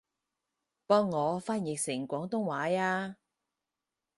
[0.87, 3.15] 幫我翻譯成廣東話吖